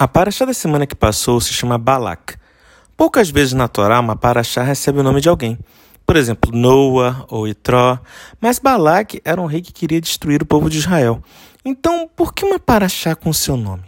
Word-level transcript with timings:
A 0.00 0.08
paraxá 0.08 0.46
da 0.46 0.54
semana 0.54 0.86
que 0.86 0.94
passou 0.94 1.38
se 1.42 1.52
chama 1.52 1.76
Balak. 1.76 2.34
Poucas 2.96 3.28
vezes 3.28 3.52
na 3.52 3.68
Torá 3.68 4.00
uma 4.00 4.16
paraxá 4.16 4.62
recebe 4.62 5.00
o 5.00 5.02
nome 5.02 5.20
de 5.20 5.28
alguém. 5.28 5.58
Por 6.06 6.16
exemplo, 6.16 6.50
Noa 6.56 7.26
ou 7.28 7.46
Itró. 7.46 7.98
Mas 8.40 8.58
Balak 8.58 9.20
era 9.22 9.38
um 9.38 9.44
rei 9.44 9.60
que 9.60 9.74
queria 9.74 10.00
destruir 10.00 10.40
o 10.42 10.46
povo 10.46 10.70
de 10.70 10.78
Israel. 10.78 11.22
Então, 11.62 12.08
por 12.16 12.32
que 12.32 12.46
uma 12.46 12.58
paraxá 12.58 13.14
com 13.14 13.30
seu 13.30 13.58
nome? 13.58 13.82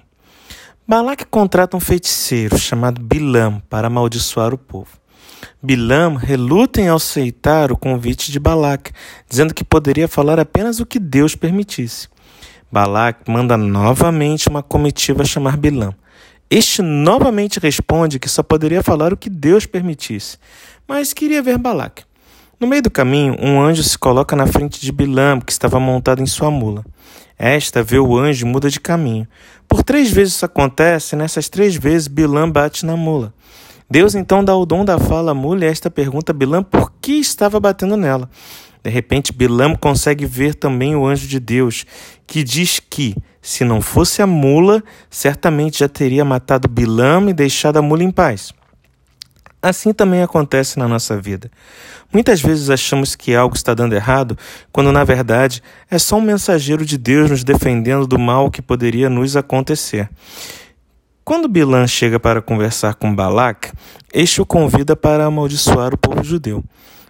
Balak 0.86 1.24
contrata 1.30 1.78
um 1.78 1.80
feiticeiro 1.80 2.58
chamado 2.58 3.00
Bilam 3.00 3.62
para 3.70 3.86
amaldiçoar 3.86 4.52
o 4.52 4.58
povo. 4.58 4.90
Bilam 5.62 6.16
reluta 6.16 6.78
em 6.78 6.90
aceitar 6.90 7.72
o 7.72 7.76
convite 7.78 8.30
de 8.30 8.38
Balak, 8.38 8.92
dizendo 9.26 9.54
que 9.54 9.64
poderia 9.64 10.06
falar 10.06 10.38
apenas 10.38 10.78
o 10.78 10.84
que 10.84 10.98
Deus 10.98 11.34
permitisse. 11.34 12.06
Balak 12.70 13.30
manda 13.30 13.56
novamente 13.56 14.50
uma 14.50 14.62
comitiva 14.62 15.24
chamar 15.24 15.56
Bilam. 15.56 15.94
Este 16.54 16.82
novamente 16.82 17.58
responde 17.58 18.18
que 18.18 18.28
só 18.28 18.42
poderia 18.42 18.82
falar 18.82 19.10
o 19.10 19.16
que 19.16 19.30
Deus 19.30 19.64
permitisse, 19.64 20.36
mas 20.86 21.14
queria 21.14 21.40
ver 21.40 21.56
Balac. 21.56 22.02
No 22.60 22.66
meio 22.66 22.82
do 22.82 22.90
caminho, 22.90 23.34
um 23.40 23.58
anjo 23.58 23.82
se 23.82 23.96
coloca 23.96 24.36
na 24.36 24.46
frente 24.46 24.78
de 24.78 24.92
Bilam, 24.92 25.40
que 25.40 25.50
estava 25.50 25.80
montado 25.80 26.20
em 26.20 26.26
sua 26.26 26.50
mula. 26.50 26.84
Esta 27.38 27.82
vê 27.82 27.98
o 27.98 28.18
anjo 28.18 28.44
e 28.44 28.50
muda 28.50 28.68
de 28.68 28.78
caminho. 28.78 29.26
Por 29.66 29.82
três 29.82 30.10
vezes 30.10 30.34
isso 30.34 30.44
acontece, 30.44 31.14
e 31.14 31.18
nessas 31.18 31.48
três 31.48 31.74
vezes 31.74 32.06
Bilam 32.06 32.50
bate 32.50 32.84
na 32.84 32.98
mula. 32.98 33.32
Deus 33.88 34.14
então 34.14 34.44
dá 34.44 34.54
o 34.54 34.66
dom 34.66 34.84
da 34.84 34.98
fala 34.98 35.30
à 35.30 35.34
mula 35.34 35.64
e 35.64 35.68
esta 35.68 35.90
pergunta 35.90 36.32
a 36.32 36.34
Bilam 36.34 36.62
por 36.62 36.92
que 37.00 37.12
estava 37.12 37.58
batendo 37.58 37.96
nela. 37.96 38.28
De 38.84 38.90
repente, 38.90 39.32
Bilam 39.32 39.74
consegue 39.74 40.26
ver 40.26 40.54
também 40.54 40.94
o 40.94 41.06
anjo 41.06 41.26
de 41.26 41.40
Deus, 41.40 41.86
que 42.26 42.44
diz 42.44 42.78
que, 42.78 43.16
se 43.42 43.64
não 43.64 43.82
fosse 43.82 44.22
a 44.22 44.26
mula, 44.26 44.82
certamente 45.10 45.80
já 45.80 45.88
teria 45.88 46.24
matado 46.24 46.68
Bilam 46.68 47.28
e 47.28 47.32
deixado 47.32 47.76
a 47.76 47.82
mula 47.82 48.04
em 48.04 48.10
paz. 48.10 48.54
Assim 49.60 49.92
também 49.92 50.22
acontece 50.22 50.78
na 50.78 50.88
nossa 50.88 51.20
vida. 51.20 51.50
Muitas 52.12 52.40
vezes 52.40 52.70
achamos 52.70 53.14
que 53.14 53.34
algo 53.34 53.54
está 53.54 53.74
dando 53.74 53.94
errado, 53.94 54.36
quando 54.72 54.92
na 54.92 55.02
verdade 55.02 55.62
é 55.90 55.98
só 55.98 56.16
um 56.16 56.20
mensageiro 56.20 56.84
de 56.84 56.96
Deus 56.96 57.30
nos 57.30 57.44
defendendo 57.44 58.06
do 58.06 58.18
mal 58.18 58.50
que 58.50 58.62
poderia 58.62 59.10
nos 59.10 59.36
acontecer. 59.36 60.08
Quando 61.32 61.48
Bilam 61.48 61.86
chega 61.86 62.20
para 62.20 62.42
conversar 62.42 62.94
com 62.94 63.14
Balac, 63.14 63.72
este 64.12 64.42
o 64.42 64.44
convida 64.44 64.94
para 64.94 65.24
amaldiçoar 65.24 65.94
o 65.94 65.96
povo 65.96 66.22
judeu. 66.22 66.62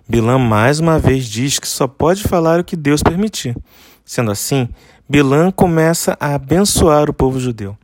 Bilam 0.09 0.39
mais 0.39 0.79
uma 0.79 0.97
vez 0.97 1.27
diz 1.27 1.59
que 1.59 1.67
só 1.67 1.89
pode 1.89 2.23
falar 2.23 2.61
o 2.61 2.65
que 2.65 2.77
Deus 2.77 3.03
permitir. 3.03 3.57
Sendo 4.05 4.31
assim, 4.31 4.69
Bilam 5.09 5.51
começa 5.51 6.17
a 6.21 6.37
abençoar 6.37 7.11
o 7.11 7.13
povo 7.13 7.41
judeu. 7.41 7.77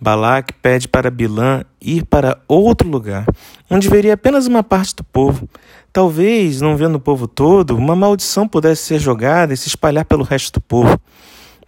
Balac 0.00 0.54
pede 0.54 0.88
para 0.88 1.10
Bilam 1.10 1.62
ir 1.82 2.06
para 2.06 2.40
outro 2.48 2.88
lugar, 2.88 3.26
onde 3.68 3.86
veria 3.86 4.14
apenas 4.14 4.46
uma 4.46 4.62
parte 4.62 4.96
do 4.96 5.04
povo. 5.04 5.46
Talvez, 5.92 6.62
não 6.62 6.78
vendo 6.78 6.94
o 6.94 7.00
povo 7.00 7.28
todo, 7.28 7.76
uma 7.76 7.94
maldição 7.94 8.48
pudesse 8.48 8.84
ser 8.84 8.98
jogada 8.98 9.52
e 9.52 9.56
se 9.58 9.68
espalhar 9.68 10.06
pelo 10.06 10.24
resto 10.24 10.54
do 10.54 10.62
povo. 10.62 10.98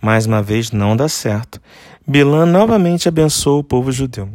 Mais 0.01 0.27
uma 0.27 0.43
vez, 0.43 0.71
não 0.71 0.97
dá 0.97 1.09
certo. 1.09 1.61
Bilam 2.07 2.47
novamente 2.47 3.09
abençoa 3.09 3.61
o 3.61 3.65
povo 3.65 3.91
judeu. 3.91 4.29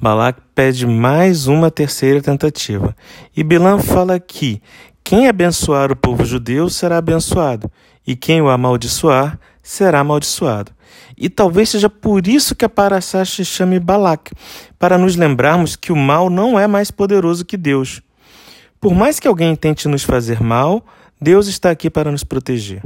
Balac 0.00 0.40
pede 0.54 0.86
mais 0.86 1.46
uma 1.46 1.70
terceira 1.70 2.20
tentativa. 2.20 2.94
E 3.36 3.42
Bilam 3.42 3.78
fala 3.78 4.20
que 4.20 4.60
quem 5.02 5.28
abençoar 5.28 5.90
o 5.90 5.96
povo 5.96 6.24
judeu 6.24 6.68
será 6.68 6.98
abençoado, 6.98 7.70
e 8.06 8.16
quem 8.16 8.42
o 8.42 8.48
amaldiçoar 8.48 9.38
será 9.62 10.00
amaldiçoado. 10.00 10.72
E 11.16 11.28
talvez 11.30 11.70
seja 11.70 11.88
por 11.88 12.26
isso 12.26 12.54
que 12.54 12.64
a 12.64 12.68
Paraxá 12.68 13.24
se 13.24 13.44
chame 13.44 13.80
Balac, 13.80 14.32
para 14.78 14.98
nos 14.98 15.16
lembrarmos 15.16 15.76
que 15.76 15.92
o 15.92 15.96
mal 15.96 16.28
não 16.28 16.58
é 16.58 16.66
mais 16.66 16.90
poderoso 16.90 17.44
que 17.44 17.56
Deus. 17.56 18.02
Por 18.80 18.94
mais 18.94 19.18
que 19.18 19.26
alguém 19.26 19.56
tente 19.56 19.88
nos 19.88 20.02
fazer 20.02 20.42
mal, 20.42 20.84
Deus 21.20 21.46
está 21.46 21.70
aqui 21.70 21.88
para 21.88 22.12
nos 22.12 22.22
proteger. 22.22 22.82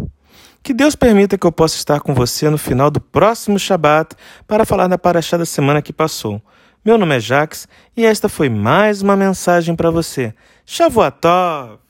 Que 0.63 0.75
Deus 0.75 0.95
permita 0.95 1.39
que 1.39 1.47
eu 1.47 1.53
possa 1.53 1.77
estar 1.77 2.01
com 2.01 2.13
você 2.13 2.51
no 2.51 2.59
final 2.59 2.91
do 2.91 3.01
próximo 3.01 3.59
Shabat 3.59 4.15
para 4.47 4.67
falar 4.67 4.89
da 4.89 4.99
Paraxá 4.99 5.37
da 5.37 5.47
semana 5.47 5.81
que 5.81 5.93
passou. 5.93 6.41
Meu 6.85 6.99
nome 6.99 7.17
é 7.17 7.21
Jax 7.21 7.67
e 7.97 8.05
esta 8.05 8.29
foi 8.29 8.49
mais 8.51 9.01
uma 9.01 9.17
mensagem 9.17 9.75
para 9.75 9.91
você. 9.91 10.35
Shavuot! 10.67 11.81